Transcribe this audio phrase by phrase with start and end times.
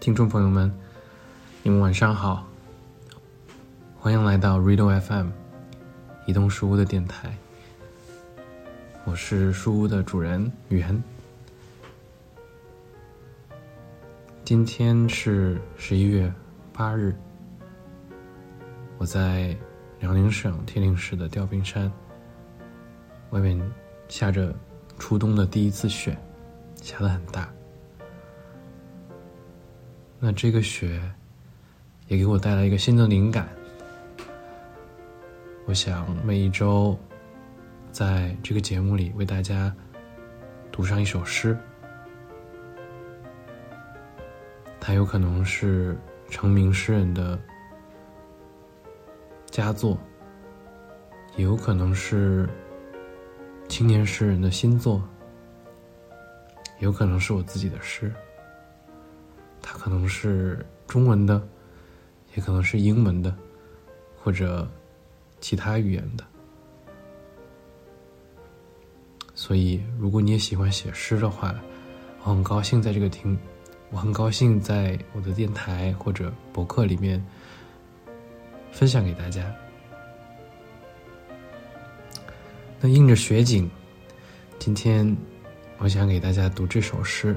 [0.00, 0.72] 听众朋友们，
[1.62, 2.48] 你们晚上好，
[3.98, 5.28] 欢迎来到 Rido FM
[6.24, 7.36] 移动书屋的电台，
[9.04, 11.04] 我是书屋的主人袁。
[14.42, 16.32] 今天是十一月
[16.72, 17.14] 八日，
[18.96, 19.54] 我在
[19.98, 21.92] 辽宁省铁岭市的吊冰山，
[23.32, 23.60] 外面
[24.08, 24.56] 下着
[24.98, 26.16] 初冬的第一次雪，
[26.80, 27.52] 下的很大。
[30.22, 31.00] 那这个雪
[32.08, 33.48] 也给我带来一个新的灵感。
[35.64, 36.98] 我想每一周
[37.90, 39.74] 在这个节目里为大家
[40.70, 41.56] 读上一首诗，
[44.78, 45.96] 它有可能是
[46.28, 47.40] 成名诗人的
[49.46, 49.98] 佳作，
[51.34, 52.46] 也有可能是
[53.68, 55.02] 青年诗人的新作，
[56.80, 58.12] 有可能是我自己的诗。
[59.72, 61.40] 它可能是中文的，
[62.34, 63.32] 也可能是英文的，
[64.20, 64.68] 或者
[65.38, 66.24] 其他语言的。
[69.32, 71.54] 所以，如果你也喜欢写诗的话，
[72.24, 73.38] 我很高兴在这个听，
[73.90, 77.24] 我很高兴在我的电台或者博客里面
[78.72, 79.54] 分享给大家。
[82.80, 83.70] 那映着雪景，
[84.58, 85.16] 今天
[85.78, 87.36] 我想给大家读这首诗。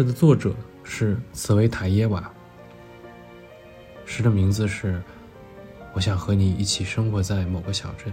[0.00, 2.32] 诗的作者是茨维塔耶娃。
[4.06, 4.94] 诗的名字是
[5.92, 8.10] 《我想和你一起生活在某个小镇》。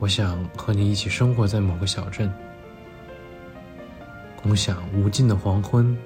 [0.00, 2.28] 我想和你一起生活在某个小镇，
[4.42, 5.96] 共享无尽的黄昏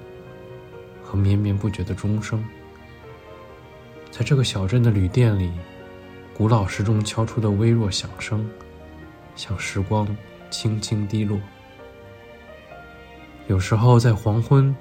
[1.03, 2.45] 和绵绵不绝的钟声。
[4.11, 5.51] 在这个小镇的旅店里。
[6.33, 8.49] 古老时钟敲出的微弱响声，
[9.35, 10.07] 像时光
[10.49, 11.39] 轻轻滴落。
[13.47, 14.75] 有时候在黄昏，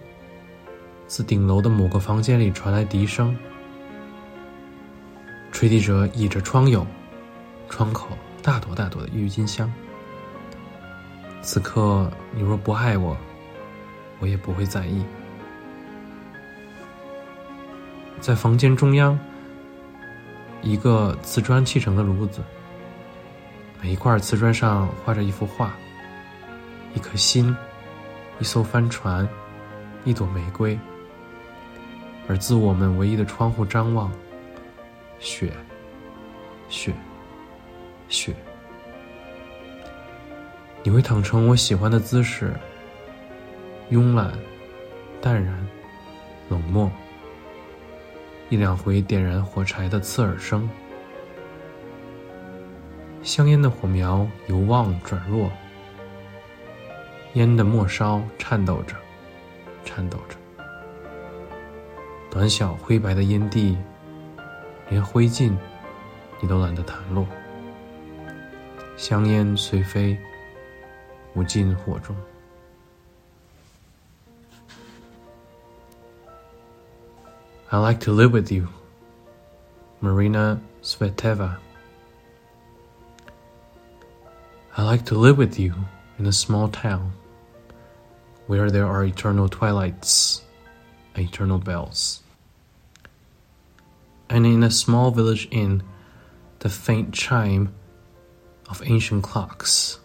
[1.06, 3.36] 自顶楼的某个房间里传来笛声，
[5.52, 6.86] 吹笛者倚着窗牖，
[7.68, 8.08] 窗口
[8.42, 9.70] 大朵大朵的郁金香。
[11.42, 13.16] 此刻你若不爱我，
[14.18, 15.04] 我也不会在意。
[18.20, 19.18] 在房间中央。
[20.62, 22.42] 一个瓷砖砌成的炉子，
[23.80, 25.72] 每一块瓷砖上画着一幅画，
[26.94, 27.54] 一颗心，
[28.38, 29.28] 一艘帆船，
[30.04, 30.78] 一朵玫瑰。
[32.28, 34.12] 而自我们唯一的窗户张望，
[35.18, 35.52] 雪，
[36.68, 36.92] 雪，
[38.08, 38.34] 雪。
[40.82, 42.54] 你会躺成我喜欢的姿势，
[43.90, 44.32] 慵懒，
[45.20, 45.66] 淡然，
[46.48, 46.90] 冷漠。
[48.50, 50.68] 一两回点燃火柴的刺耳声，
[53.22, 55.48] 香烟的火苗由旺转弱，
[57.34, 58.96] 烟的末梢颤抖着，
[59.84, 60.36] 颤抖着。
[62.28, 63.78] 短小灰白的烟蒂，
[64.88, 65.52] 连灰烬
[66.40, 67.24] 你都懒得弹落。
[68.96, 70.18] 香烟随飞，
[71.34, 72.16] 无尽火中。
[77.72, 78.68] I like to live with you.
[80.00, 81.56] Marina Sveteva.
[84.76, 85.74] I like to live with you
[86.18, 87.12] in a small town
[88.48, 90.42] where there are eternal twilights
[91.14, 92.24] and eternal bells.
[94.28, 95.84] And in a small village inn,
[96.58, 97.72] the faint chime
[98.68, 100.00] of ancient clocks,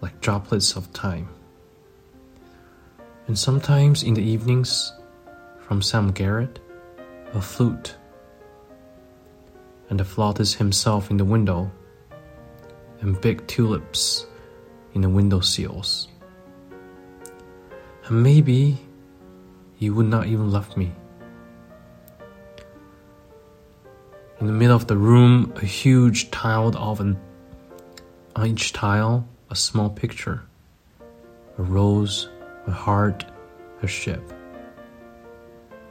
[0.00, 1.28] like droplets of time.
[3.28, 4.92] And sometimes in the evenings,
[5.60, 6.58] from some garret,
[7.34, 7.96] a flute,
[9.88, 11.70] and the flautist himself in the window,
[13.00, 14.26] and big tulips
[14.94, 16.08] in the window sills.
[18.06, 18.78] And maybe
[19.78, 20.92] you would not even love me.
[24.40, 27.18] In the middle of the room, a huge tiled oven.
[28.34, 30.42] On each tile, a small picture
[31.58, 32.28] a rose,
[32.66, 33.24] a heart,
[33.82, 34.22] a ship.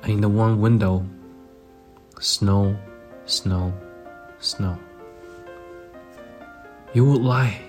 [0.02, 1.06] And in the one window,
[2.22, 2.78] Snow,
[3.26, 3.74] snow,
[4.38, 4.78] snow.
[6.94, 7.60] You would lie.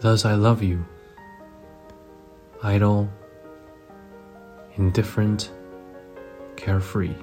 [0.00, 0.86] Thus I love you.
[2.62, 3.10] Idle,
[4.76, 5.52] indifferent,
[6.56, 7.14] carefree.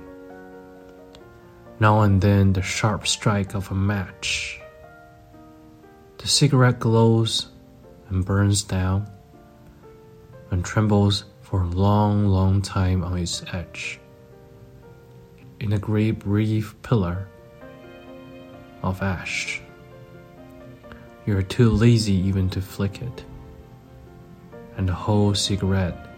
[1.79, 4.61] Now and then the sharp strike of a match.
[6.19, 7.47] The cigarette glows
[8.09, 9.09] and burns down
[10.51, 13.99] and trembles for a long, long time on its edge
[15.60, 17.28] in a great brief pillar,
[18.82, 19.60] of ash.
[21.24, 23.24] You're too lazy even to flick it,
[24.76, 26.08] and the whole cigarette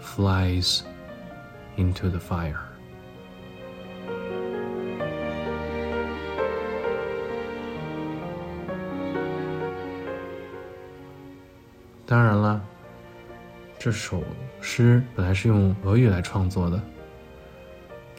[0.00, 0.84] flies
[1.76, 2.60] into the fire.
[12.06, 12.62] 当然了，
[13.78, 14.22] 这首
[14.60, 16.82] 诗本来是用俄语来创作的。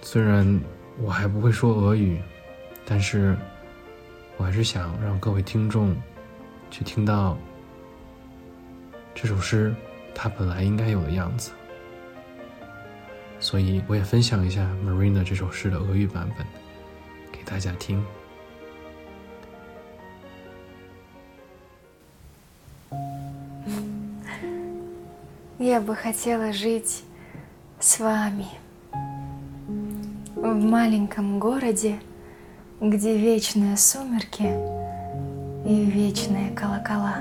[0.01, 0.59] 虽然
[1.01, 2.21] 我还不会说俄语，
[2.85, 3.35] 但是
[4.37, 5.95] 我还是想让各位听众
[6.69, 7.37] 去听到
[9.15, 9.73] 这首诗
[10.13, 11.51] 它本来应该有的样子。
[13.39, 16.47] 所以我也分享一下 Marina 这首诗的俄语版本
[17.31, 18.03] 给大家听。
[25.59, 27.03] Я бы хотела жить
[27.79, 28.47] с вами
[30.42, 31.96] В маленьком городе,
[32.80, 34.48] где вечные сумерки
[35.66, 37.16] и вечные колокола.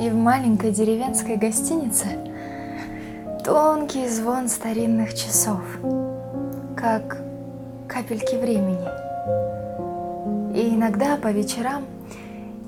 [0.00, 2.06] И в маленькой деревенской гостинице
[3.44, 5.60] тонкий звон старинных часов,
[6.76, 7.18] как
[7.88, 8.88] капельки времени.
[10.56, 11.84] И иногда по вечерам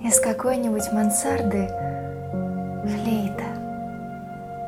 [0.02, 1.68] из какой-нибудь мансарды
[2.84, 3.44] флейта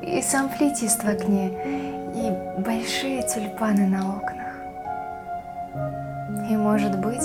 [0.03, 1.53] и сам флейтист в окне,
[2.59, 4.55] большие тюльпаны на окнах.
[6.51, 7.25] И, может быть,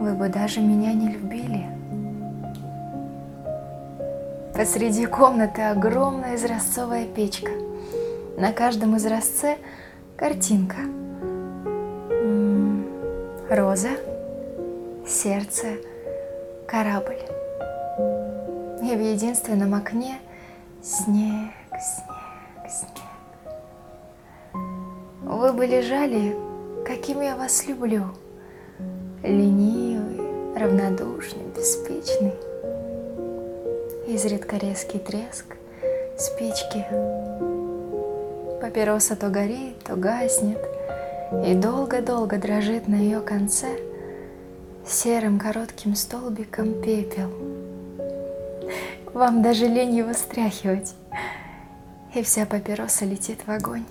[0.00, 1.66] вы бы даже меня не любили.
[4.54, 7.50] Посреди комнаты огромная изразцовая печка.
[8.38, 9.56] На каждом изразце
[10.16, 10.78] картинка.
[13.50, 13.90] Роза,
[15.06, 15.76] сердце,
[16.66, 17.18] корабль.
[18.82, 20.18] И в единственном окне
[20.82, 23.05] снег, снег, снег.
[25.36, 26.34] Вы бы лежали,
[26.86, 28.06] каким я вас люблю,
[29.22, 32.32] ленивый, равнодушный, беспечный.
[34.08, 35.44] Изредка резкий треск
[36.18, 36.86] спички.
[38.62, 40.64] Папироса то горит, то гаснет,
[41.46, 43.76] и долго-долго дрожит на ее конце
[44.86, 47.30] серым коротким столбиком пепел—
[49.12, 50.94] вам даже лень его стряхивать.
[52.14, 53.84] И вся папироса летит в огонь.